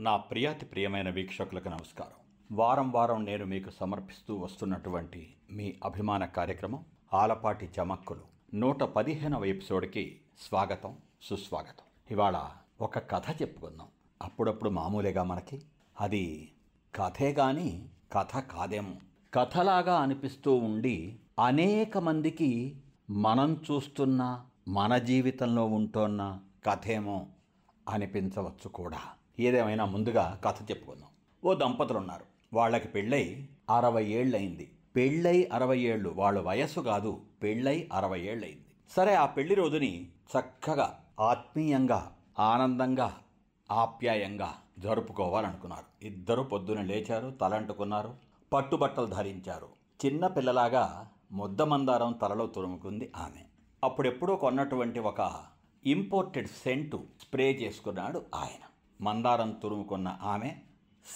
నా 0.00 0.16
ప్రియాతి 0.16 0.66
ప్రియమైన 0.66 1.10
వీక్షకులకు 1.10 1.68
నమస్కారం. 1.68 2.12
వారం 2.58 2.90
వారం 2.90 3.24
నేను 3.24 3.44
మీకు 3.44 3.70
సమర్పిస్తూ 3.70 4.36
వస్తున్నటువంటి 4.36 5.34
మీ 5.52 5.74
అభిమాన 5.84 6.24
కార్యక్రమం 6.24 6.84
ఆలపాటి 7.14 7.68
చమక్కులు 7.80 8.20
నూట 8.54 8.82
పదిహేనవ 8.82 9.44
ఎపిసోడ్కి 9.44 10.20
స్వాగతం 10.48 10.96
సుస్వాగతం. 11.22 11.84
ఇవాళ 12.10 12.46
ఒక 12.80 12.98
కథ 12.98 13.42
చెప్పుకుందాం. 13.42 13.86
అప్పుడప్పుడు 14.22 14.70
మామూలుగా 14.70 15.22
మనకి. 15.22 15.62
అది 16.00 16.52
కథే 16.94 17.32
కానీ 17.32 17.88
కథ 18.12 18.38
కాదేమో 18.38 18.94
కథలాగా 19.34 19.96
అనిపిస్తూ 19.96 20.54
ఉండి 20.54 21.16
అనేక 21.44 21.98
మందికి 21.98 22.76
మనం 23.10 23.54
చూస్తున్న 23.70 24.44
మన 24.68 24.98
జీవితంలో 24.98 25.64
ఉంటున్న 25.64 26.38
కథేమో 26.66 27.26
అనిపించవచ్చు 27.88 28.68
కూడా. 28.68 29.00
ఏదేమైనా 29.40 29.84
ముందుగా 29.84 30.40
కథ 30.44 30.54
చెప్పుకుందాం. 30.70 31.08
ఓ 31.44 31.54
దంపతులు 31.54 31.98
ఉన్నారు 31.98 32.24
వాళ్ళకి 32.52 32.88
పెళ్ళై 32.88 33.48
అరవై 33.76 34.04
ఏళ్ళయింది. 34.04 34.72
పెళ్ళై 34.96 35.48
అరవై 35.52 35.78
ఏళ్ళు. 35.78 36.12
వాళ్ళ 36.16 36.40
వయస్సు 36.40 36.80
కాదు 36.80 37.20
పెళ్ళై 37.42 37.88
అరవై 37.92 38.20
ఏళ్ళయింది. 38.20 38.64
సరే 38.90 39.14
ఆ 39.14 39.26
పెళ్ళి 39.26 39.54
రోజుని 39.54 40.06
చక్కగా 40.06 41.00
ఆత్మీయంగా 41.20 42.12
ఆనందంగా 42.38 43.16
ఆప్యాయంగా 43.70 44.54
జరుపుకోవాలనుకున్నారు. 44.78 46.04
ఇద్దరు 46.06 46.42
పొద్దున 46.42 46.82
లేచారు 46.82 47.30
తలంటుకున్నారు 47.30 48.14
పట్టుబట్టలు 48.52 49.06
ధరించారు. 49.06 49.68
చిన్న 50.06 50.26
పిల్లలాగా 50.26 51.08
ముద్దమందారం 51.32 52.12
తలలో 52.12 52.46
తురుముకుంది 52.46 53.12
ఆమె. 53.16 53.42
అప్పుడెప్పుడో 53.84 54.36
కొన్నటువంటి 54.36 55.00
ఒక 55.00 55.34
ఇంపోర్టెడ్ 55.86 56.48
సెంటు 56.48 57.04
స్ప్రే 57.20 57.52
చేసుకున్నాడు 57.52 58.22
ఆయన. 58.34 58.69
మందారం 59.00 59.52
తురుముకున్న 59.62 60.18
ఆమె 60.22 60.52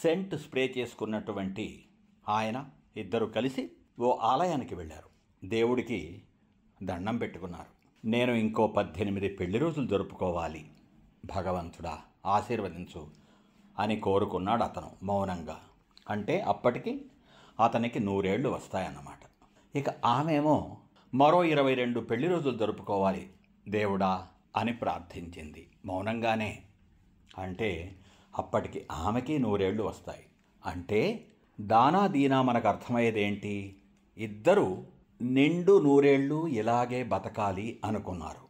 సెంట్ 0.03 0.35
స్ప్రే 0.35 0.75
చేసుకున్నటువంటి 0.79 1.85
ఆయన 2.29 2.65
ఇద్దరు 2.97 3.27
కలిసి 3.27 3.71
ఓ 4.01 4.17
ఆలయానికి 4.17 4.75
వెళ్ళారు. 4.75 5.09
దేవుడికి 5.47 6.23
దండం 6.83 7.17
పెట్టుకున్నారు. 7.17 7.75
నేను 8.07 8.33
ఇంకో 8.33 8.67
పద్దెనిమిది 8.67 9.29
పెళ్ళి 9.29 9.59
రోజులు 9.59 9.87
జరుపుకోవాలి. 9.87 10.71
భగవంతుడా 11.25 11.99
ఆశీర్వదించు 12.27 13.09
అని 13.79 13.97
కోరుకున్నాడు 13.97 14.63
అతను 14.63 14.91
మౌనంగా. 15.03 15.61
అంటే 16.11 16.41
అప్పటికి 16.41 17.07
అతనికి 17.65 18.01
నూరేళ్ళు 18.01 18.49
వస్తాయన్నమాట. 18.49 19.19
ఇక 19.77 19.91
ఆమెమో 19.91 20.77
మరో 21.15 21.45
ఇరవై 21.45 21.75
రెండు 21.75 22.01
పెళ్ళి 22.01 22.29
రోజులు 22.29 22.59
జరుపుకోవాలి 22.59 23.33
దేవుడా 23.69 24.29
అని 24.57 24.73
ప్రార్థించింది. 24.73 25.71
మౌనంగానే 25.85 26.63
అంటే 27.39 27.95
అప్పటికి 28.39 28.83
ఆమెకి 28.93 29.39
నూరేళ్ళు 29.39 29.83
వస్తాయి. 29.83 30.25
అంటే 30.67 31.27
దానా 31.61 32.07
దీనా 32.07 32.43
మనకు 32.43 32.69
అర్థమయ్యేదేంటి 32.69 33.77
ఇద్దరు 34.17 34.87
నిండు 35.23 35.83
నూరేళ్ళు 35.83 36.47
ఇలాగే 36.47 37.05
బతకాలి 37.05 37.81
అనుకున్నారు. 37.85 38.45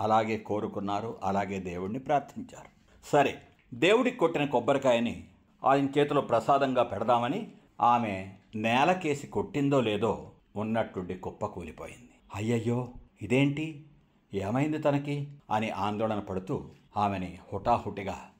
అలాగే 0.00 0.38
కోరుకున్నారు 0.38 1.18
అలాగే 1.22 1.58
దేవుణ్ణి 1.58 1.98
ప్రార్థించారు. 1.98 2.68
సరే 3.04 3.38
దేవుడికి 3.74 4.16
కొట్టిన 4.16 4.44
కొబ్బరికాయని 4.44 5.24
ఆయన 5.64 5.88
చేతిలో 5.98 6.20
ప్రసాదంగా 6.20 6.82
పెడదామని 6.82 7.52
ఆమె 7.80 8.32
నేలకేసి 8.54 9.26
కొట్టిందో 9.26 9.80
లేదో 9.80 10.30
ఉన్నట్టుండి 10.56 11.14
కుప్ప 11.14 11.46
కూలిపోయింది. 11.46 12.10
అయ్యయ్యో 12.34 12.88
ఇదేంటి? 13.22 13.86
ఏమైంది 14.34 14.78
తనకి? 14.78 15.28
అని 15.50 15.70
ఆందోళన 15.70 16.18
పడుతూ 16.18 16.70
ఆమెని 16.96 17.38
హుటాహుటిగా 17.52 18.30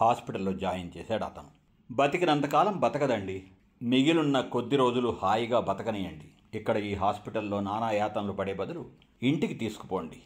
హాస్పిటల్లో 0.00 0.52
జాయిన్ 0.52 0.90
చేశాడు 0.96 1.24
అతను. 1.24 1.48
బతికినంతకాలం 1.92 2.80
బతకదండి. 2.80 3.48
మిగిలిన 3.82 4.40
కొద్ది 4.40 4.76
రోజులు 4.76 5.18
హాయిగా 5.22 5.60
బతకనియండి. 5.60 6.28
ఇక్కడ 6.54 6.76
ఈ 6.76 6.94
హాస్పిటల్లో 6.94 7.60
నానా 7.60 7.90
యాతనలు 7.90 8.32
పడే 8.32 8.54
బదులు 8.54 8.86
ఇంటికి 9.22 9.54
తీసుకుపోండి. 9.54 10.22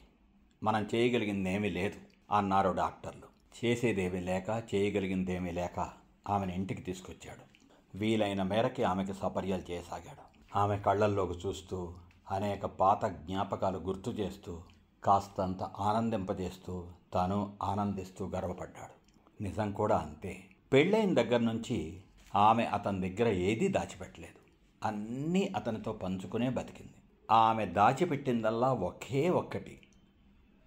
మనం 0.62 0.88
చేయగలిగిందేమీ 0.94 1.70
లేదు 1.70 1.96
అన్నారు 2.36 2.70
డాక్టర్లు. 2.70 3.36
చేసేదేమీ 3.64 4.20
లేక 4.20 4.62
చేయగలిగిందేమీ 4.74 5.50
లేక 5.50 5.90
ఆమెను 6.28 6.52
ఇంటికి 6.52 6.82
తీసుకొచ్చాడు. 6.82 7.56
వీలైన 7.98 8.42
మేరకి 8.42 8.84
ఆమెకి 8.84 9.14
సపర్యాలు 9.14 9.70
చేయసాగాడు. 9.70 10.36
ఆమె 10.58 10.78
కళ్ళల్లోకి 10.78 11.48
చూస్తూ 11.48 11.94
అనేక 12.30 12.66
పాత 12.66 13.04
జ్ఞాపకాలు 13.04 13.78
గుర్తు 13.78 14.10
చేస్తూ 14.10 14.60
కాస్తంత 15.04 15.62
ఆనందింపజేస్తూ 15.62 16.86
తాను 17.16 17.56
ఆనందిస్తూ 17.62 18.26
గర్వపడ్డాడు. 18.26 19.06
నిజం 19.42 19.72
కూడా 19.72 19.98
అంతే. 19.98 20.44
పెళ్ళైన 20.72 21.14
దగ్గర 21.14 21.36
నుంచి 21.36 22.02
ఆమె 22.34 22.64
అతని 22.64 23.10
దగ్గర 23.10 23.32
ఏదీ 23.32 23.68
దాచిపెట్టలేదు. 23.68 24.38
అన్నీ 24.86 25.52
అతనితో 25.56 25.92
పంచుకునే 25.92 26.48
బతికింది. 26.48 26.92
ఆమె 27.30 27.66
దాచిపెట్టిందల్లా 27.66 28.72
ఒకే 28.72 29.28
ఒక్కటి. 29.28 29.80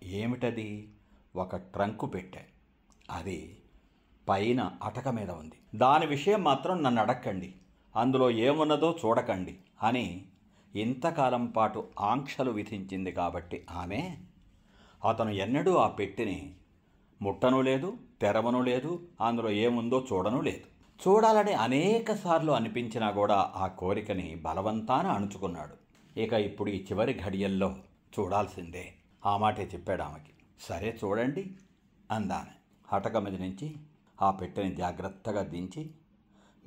ఏమిటది? 0.03 0.93
ఒక 1.35 1.55
ట్రంకు 1.55 2.05
పెట్టా. 2.05 2.39
అది 3.11 3.57
పైన 4.29 4.71
అటక 4.83 5.07
మీద 5.07 5.31
ఉంది. 5.31 5.77
దాని 5.77 6.05
విషయం 6.05 6.43
మాత్రం 6.43 6.83
నన్ను 6.83 7.01
అడక్కండి. 7.01 7.53
అందులో 7.95 8.31
ఏమున్నదో 8.31 8.97
చూడకండి 9.05 9.57
అని 9.83 10.25
ఇంతకాలం 10.75 11.45
పాటు 11.45 11.87
ఆంక్షలు 11.99 12.51
విధించింది 12.51 13.11
కాబట్టి 13.11 13.65
ఆమె 13.71 14.17
అతను 15.05 15.29
ఎన్నడూ 15.29 15.75
ఆ 15.75 15.87
పెట్టిని 15.87 16.55
ముట్టను 17.21 17.61
లేదు 17.61 17.97
తెరవను 18.21 18.61
లేదు 18.61 18.99
అందులో 19.21 19.49
ఏముందో 19.49 20.05
చూడను 20.13 20.41
లేదు. 20.41 20.79
చూడాలని 21.07 21.53
అనేక 21.53 22.13
సార్లు 22.13 22.51
అనిపించినా 22.51 23.11
కూడా 23.11 23.51
ఆ 23.55 23.67
కోరికని 23.67 24.35
బలవంతాన 24.35 25.07
అణుచుకున్నాడు. 25.07 25.75
ఇక 26.19 26.33
ఇప్పుడు 26.33 26.69
ఈ 26.69 26.83
చివరి 26.83 27.19
ఘడియల్లో 27.25 27.75
చూడాల్సిందే. 28.19 28.93
ఆ 29.25 29.37
మాటే 29.37 29.69
చెప్పాడు 29.73 30.01
ఆమెకి. 30.01 30.33
సరే 30.59 30.97
చూడండి 31.03 31.51
అందాను 32.11 32.59
హటక 32.87 33.17
మీద 33.17 33.41
నుంచి 33.41 33.75
ఆ 34.21 34.31
పెట్టెని 34.31 34.75
జాగ్రత్తగా 34.75 35.41
దించి 35.41 35.91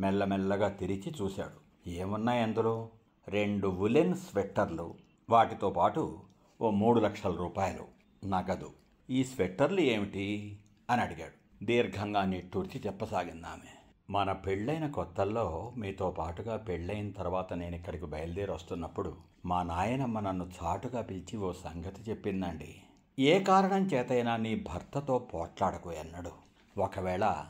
మెల్లమెల్లగా 0.01 0.69
తెరిచి 0.69 1.15
చూశాడు. 1.23 1.89
ఏమున్నాయి 1.89 2.43
అందులో? 2.43 2.89
రెండు 3.29 3.69
ఉలెన్ 3.69 4.15
స్వెట్టర్లు. 4.15 4.95
వాటితో 5.31 5.71
పాటు 5.71 6.21
ఓ 6.61 6.71
మూడు 6.71 7.01
లక్షల 7.01 7.35
రూపాయలు. 7.35 8.02
నగదు. 8.25 8.71
ఈ 9.11 9.25
స్వెట్టర్లు 9.25 9.81
ఏమిటి? 9.81 10.59
అని 10.91 11.03
అడిగాడు. 11.03 11.65
దీర్ఘంగా 11.65 12.25
నిట్టూర్చి 12.25 12.83
చెప్పసాగింది 12.87 13.47
ఆమె 13.47 13.69
మన 14.11 14.33
పెళ్ళైన 14.33 14.91
కొత్తల్లో 14.91 15.73
మీతో 15.77 16.11
పాటుగా 16.11 16.57
పెళ్ళైన 16.57 17.11
తర్వాత 17.11 17.53
నేను 17.53 17.77
ఇక్కడికి 17.77 18.07
బయలుదేరి 18.07 18.53
వస్తున్నప్పుడు 18.53 19.17
మా 19.47 19.63
నాయనమ్మ 19.63 20.21
నన్ను 20.21 20.51
చాటుగా 20.63 21.03
పిలిచి 21.03 21.37
ఓ 21.37 21.53
సంగతి 21.53 22.11
చెప్పిందండి. 22.11 22.75
ఏ 23.19 23.43
కారణం 23.43 23.87
చేతైనా 23.87 24.37
నీ 24.37 24.55
భర్తతో 24.55 25.19
పోట్లాడకు 25.19 25.91
అన్నాడు. 25.91 26.31
ఒకవేళ 26.79 27.45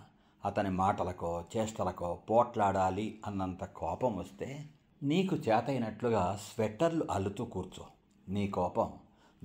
అతని 0.44 0.70
మాటలకో 0.70 1.44
చేష్టలకో 1.56 2.18
పోట్లాడాలి 2.30 3.20
అన్నంత 3.26 3.64
కోపం 3.64 4.16
వస్తే 4.16 4.64
నీకు 5.02 5.36
చేతైనట్లుగా 5.36 6.38
స్వెట్టర్లు 6.54 7.04
అల్లుతూ 7.10 7.44
కూర్చో. 7.44 7.84
నీ 8.28 8.48
కోపం 8.48 8.92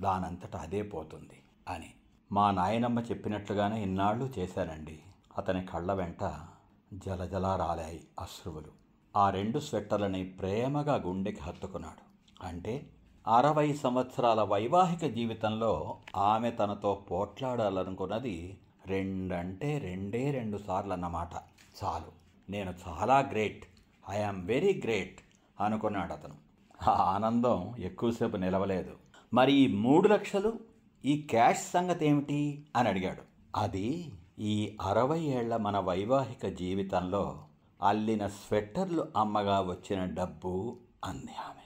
దానంతట 0.00 0.56
అదే 0.56 0.82
పోతుంది 0.82 1.42
అని. 1.68 1.90
మా 2.32 2.50
నాయనమ్మ 2.50 3.00
చెప్పినట్లుగానే 3.00 3.82
ఇన్నాళ్ళు 3.82 4.32
చేశానండి. 4.38 5.00
అతని 5.38 5.66
కళ్ళ 5.66 5.92
వెంట 5.92 6.36
జలజలా 6.94 7.56
రాలాయి 7.56 8.04
అశ్రువులు. 8.20 8.68
ఆ 9.16 9.30
రెండు 9.30 9.58
స్వెట్టర్లని 9.58 10.24
ప్రేమగా 10.24 10.94
గుండెకి 10.94 11.40
హత్తుకున్నాడు. 11.40 12.08
అంటే 12.46 12.90
అరవై 13.28 13.72
సంవత్సరాల 13.72 14.42
వైవాహిక 14.42 15.14
జీవితంలో 15.14 15.98
ఆమె 16.16 16.50
తనతో 16.50 17.04
పోట్లాడాలనుకున్నది 17.10 18.58
రెండంటే 18.86 19.78
రెండే 19.78 20.30
రెండు 20.30 20.58
సార్లు 20.58 20.92
అన్నమాట 20.92 21.28
చాలు. 21.84 22.12
నేను 22.50 22.74
చాలా 22.88 23.18
గ్రేట్. 23.18 23.64
ఐఆమ్ 24.10 24.46
వెరీ 24.46 24.80
గ్రేట్ 24.84 25.20
అనుకున్నాడు 25.60 26.12
అతను 26.12 26.34
ఆ 26.88 26.92
ఆనందం 26.92 27.74
ఎక్కువసేపు 27.78 28.36
నిలవలేదు. 28.36 29.07
మరి 29.34 29.52
ఈ 29.52 29.74
మూడు 29.74 30.08
లక్షలు 30.08 30.52
ఈ 31.04 31.22
క్యాష్ 31.22 31.70
సంగతి 31.70 32.06
ఏమిటి 32.06 32.66
అని 32.76 32.88
అడిగాడు. 32.88 33.22
అది 33.56 34.12
ఈ 34.38 34.76
అరవై 34.80 35.20
ఏళ్ళ 35.20 35.56
మన 35.56 35.78
వైవాహిక 35.78 36.46
జీవితంలో 36.46 37.44
అల్లిన 37.82 38.26
స్వెట్టర్లు 38.26 39.08
అమ్మగా 39.16 39.60
వచ్చిన 39.60 40.04
డబ్బు 40.04 40.76
అంది 41.04 41.32
ఆమె. 41.48 41.64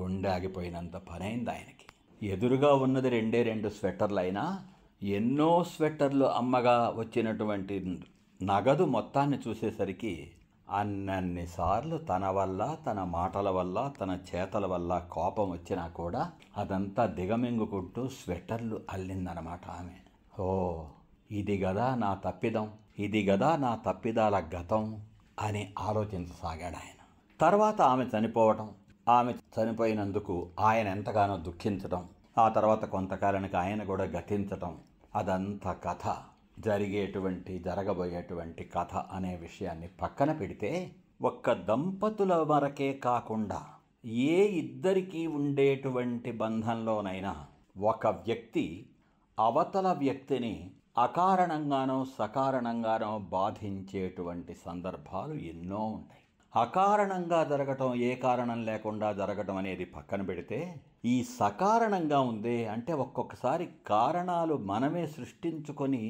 గుండె 0.00 0.28
ఆగిపోయినంత 0.28 0.96
పనైంది 0.96 1.50
ఆయనకి. 1.50 1.86
ఎదురుగా 2.26 2.74
ఉన్నది 2.74 3.08
రెండే 3.08 3.42
రెండు 3.42 3.68
స్వెట్టర్లైనా 3.68 4.64
ఎన్నో 5.02 5.64
స్వెట్టర్లు 5.64 6.24
అమ్మగా 6.24 6.92
వచ్చినటువంటి 6.96 8.02
నగదు 8.42 8.84
మొత్తాన్ని 8.84 9.38
చూసేసరికి 9.48 10.30
అన్నన్నిసార్లు 10.68 11.98
తన 11.98 12.28
వల్ల 12.28 12.76
తన 12.86 13.04
మాటల 13.04 13.50
వల్ల 13.50 13.92
తన 14.00 14.18
చేతల 14.34 14.66
వల్ల 14.66 14.98
కోపం 14.98 15.50
వచ్చినా 15.50 15.88
కూడా 15.88 16.32
అదంతా 16.56 17.06
దిగమింగుకుంటూ 17.06 18.08
స్వెటర్లు 18.08 18.80
అల్లిందనమాట 18.90 19.66
ఆమె. 19.66 19.96
ఓ 20.42 20.82
ఇది 21.30 21.58
గదా 21.58 21.94
నా 21.94 22.14
తప్పిదం 22.14 22.70
ఇది 22.98 23.30
గదా 23.30 23.56
నా 23.56 23.74
తప్పిదాల 23.74 24.38
గతం 24.38 25.02
అని 25.40 25.74
ఆలోచించసాగాడు 25.78 26.76
ఆయన. 26.76 27.00
తర్వాత 27.40 27.80
ఆమె 27.82 28.04
చనిపోవటం 28.04 28.70
ఆమె 29.08 29.32
చనిపోయినందుకు 29.32 30.50
ఆయన 30.60 30.88
ఎంతగానో 30.88 31.36
దుఃఖించటం 31.36 32.08
ఆ 32.38 32.48
తర్వాత 32.48 32.84
కొంతకాలానికి 32.84 33.56
ఆయన 33.56 33.82
కూడా 33.82 34.04
గతించటం 34.04 34.78
అదంతా 35.14 35.72
కథ. 35.72 36.16
జరిగేటువంటి 36.58 37.58
జరగబోయేటువంటి 37.58 38.64
కథ 38.64 38.94
అనే 38.96 39.36
విషయాన్ని 39.36 39.88
పక్కన 39.88 40.32
పెడితే 40.32 40.92
ఒక్క 41.22 41.52
దంపతుల 41.52 42.34
వరకే 42.34 42.92
కాకుండా 42.92 43.60
ఏ 44.06 44.46
ఇద్దరికీ 44.46 45.26
ఉండేటువంటి 45.26 46.32
బంధంలోనైనా 46.32 47.46
ఒక 47.80 48.06
వ్యక్తి 48.06 48.90
అవతల 49.38 49.92
వ్యక్తిని 49.92 50.70
అకారణంగానో 50.98 52.06
సకారణంగానో 52.18 53.18
బాధించేటువంటి 53.18 54.54
సందర్భాలు 54.54 55.34
ఎన్నో 55.34 55.78
ఉంటాయి. 55.78 56.23
అకారణంగా 56.54 57.38
జరగటం 57.44 57.88
ఏ 58.00 58.10
కారణం 58.16 58.58
లేకుండా 58.66 59.08
జరగటం 59.12 59.56
అనేది 59.56 59.84
పక్కన 59.94 60.22
పెడితే 60.22 60.58
ఈ 61.04 61.14
సకారణంగా 61.32 62.18
ఉందే 62.28 62.58
అంటే 62.66 62.92
ఒక్కొక్కసారి 62.98 63.64
కారణాలు 63.90 64.56
మనమే 64.68 65.02
సృష్టించుకొని 65.14 66.02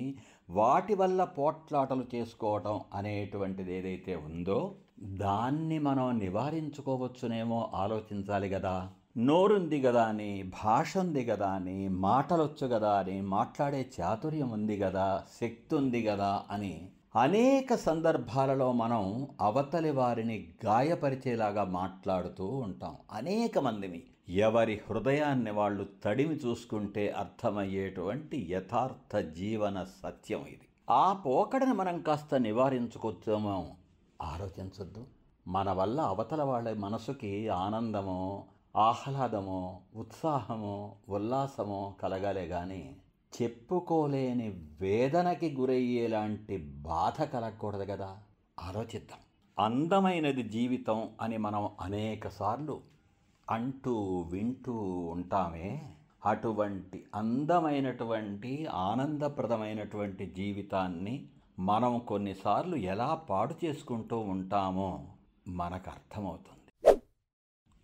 వాటి 0.50 0.94
వల్ల 0.94 1.24
పోట్లాటలు 1.36 2.04
చేసుకోవటం 2.14 2.76
అనేటువంటిది 2.94 3.72
ఏదైతే 3.76 4.14
ఉందో 4.24 4.58
దాన్ని 5.22 5.78
మనం 5.80 6.10
నివారించుకోవచ్చునేమో 6.18 7.60
ఆలోచించాలి 7.76 8.50
కదా 8.50 8.74
నోరుంది 9.24 9.78
కదా 9.82 10.02
అని 10.04 10.30
భాష 10.54 10.92
ఉంది 10.96 11.22
కదా 11.24 11.48
అని 11.56 11.78
మాటలొచ్చు 12.00 12.68
కదా 12.68 12.92
అని 13.00 13.16
మాట్లాడే 13.30 13.82
చాతుర్యం 13.96 14.50
ఉంది 14.50 14.76
కదా 14.78 15.06
శక్తి 15.36 15.74
ఉంది 15.74 16.02
కదా 16.02 16.30
అని 16.50 16.74
అనేక 17.16 17.74
సందర్భాలలో 17.74 18.72
మనం 18.72 19.28
అవతలి 19.40 19.90
వారిని 19.90 20.54
గాయపరిచేలాగా 20.64 21.64
మాట్లాడుతూ 21.64 22.46
ఉంటాం. 22.46 22.96
అనేక 23.12 23.58
మందిని. 23.58 24.02
ఎవరి 24.28 24.80
హృదయాన్ని 24.90 25.50
వాళ్ళు 25.50 25.86
తడిమి 26.04 26.34
చూసుకుంటే 26.34 27.10
అర్థమయ్యేటువంటి 27.10 28.46
యథార్థ 28.50 29.16
జీవన 29.16 29.84
సత్యం 29.84 30.40
ఇది. 30.40 30.60
ఆ 30.90 31.12
పోకడని 31.12 31.72
మనం 31.72 32.02
కాస్త 32.02 32.34
నివారించుకొచ్చామో 32.34 33.66
ఆలోచించొద్దు. 34.22 35.06
మన 35.48 35.72
వల్ల 35.72 36.00
అవతల 36.00 36.42
వాళ్ళ 36.42 36.78
మనసుకి 36.78 37.48
ఆనందమో 37.48 38.44
ఆహ్లాదమో 38.76 39.80
ఉత్సాహమో 39.96 40.94
ఉల్లాసమో 41.08 41.94
కలగాలే 42.02 42.46
కానీ 42.46 42.96
చెప్పుకోలేని 43.42 44.60
వేదనకి 44.80 45.56
గురయ్యేలాంటి 45.60 46.56
బాధ 46.56 47.22
కలగకూడదు 47.22 47.84
కదా? 47.84 48.18
ఆలోచిద్దాం. 48.60 49.18
అందమైనది 49.64 50.42
జీవితం 50.42 51.08
అని 51.20 51.36
మనం 51.36 51.68
అనేకసార్లు 51.80 52.80
అంటూ 53.50 54.20
వింటూ 54.32 54.72
ఉంటామే. 55.10 55.90
అటువంటి 56.24 57.04
అందమైనటువంటి 57.14 58.66
ఆనందప్రదమైనటువంటి 58.66 60.26
జీవితాన్ని 60.26 61.28
మనం 61.58 61.98
కొన్నిసార్లు 61.98 62.76
ఎలా 62.76 63.14
పాడు 63.14 63.54
చేసుకుంటూ 63.64 64.18
ఉంటామో 64.18 65.04
మనకు 65.48 65.90
అర్థమవుతుంది 65.90 66.98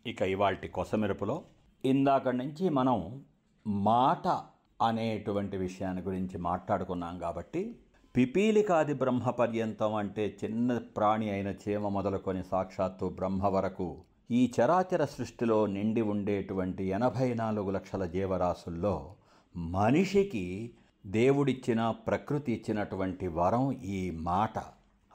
ఇక 0.06 0.22
ఇవాటి 0.22 0.68
కొసమెరుపులో 0.68 1.42
ఇందాక 1.84 2.28
నుంచి 2.28 2.68
మనం 2.68 3.24
మాట 3.66 4.42
అనేటువంటి 4.82 5.56
విషయాన్ని 5.56 6.02
గురించి 6.02 6.38
మాట్లాడుకున్నాం 6.38 7.18
కాబట్టి 7.18 7.78
పిపీలికాది 8.16 8.94
బ్రహ్మ 8.94 9.30
పర్యంతం 9.30 9.94
అంటే 9.94 10.38
చిన్న 10.44 10.78
ప్రాణి 10.78 11.30
అయిన 11.30 11.48
చీమ 11.48 11.88
మొదలుకొని 11.88 12.44
సాక్షాత్తు 12.44 13.06
బ్రహ్మ 13.06 13.46
వరకు 13.46 13.96
ఈ 14.30 14.52
చరాచర 14.60 15.04
సృష్టిలో 15.04 15.66
నిండి 15.66 16.00
ఉండేటువంటి 16.00 16.84
ఎనభై 16.84 17.34
నాలుగు 17.34 17.70
లక్షల 17.70 18.04
జీవరాశుల్లో 18.04 19.14
మనిషికి 19.56 20.74
దేవుడిచ్చిన 21.06 21.90
ప్రకృతి 21.90 22.52
ఇచ్చినటువంటి 22.52 23.28
వరం 23.28 23.72
ఈ 23.72 24.10
మాట. 24.10 24.58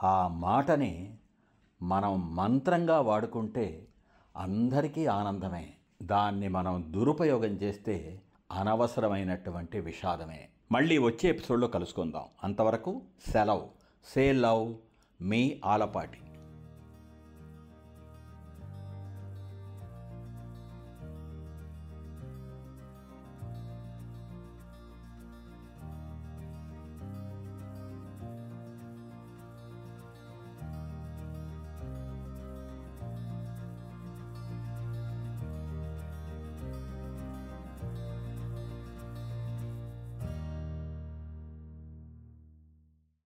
ఆ 0.04 0.28
మాటని 0.28 1.18
మనం 1.82 2.36
మంత్రంగా 2.36 3.02
వాడుకుంటే 3.02 3.88
అందరికీ 4.38 5.06
ఆనందమే. 5.06 5.74
దాన్ని 6.04 6.48
మనం 6.48 6.86
దురుపయోగం 6.90 7.54
చేస్తే 7.54 8.22
అనవసరమైనటువంటి 8.56 9.80
విషాదమే. 9.80 10.48
మళ్ళీ 10.72 10.98
వచ్చే 10.98 11.30
ఎపిసోడ్లో 11.30 11.68
కలుసుకుందాం. 11.68 12.24
అంతవరకు 12.44 13.02
సెలవ్. 13.32 13.62
సే 14.06 14.32
లవ్ 14.32 14.74
మీ 15.22 15.62
ఆలపాటి. 15.66 16.18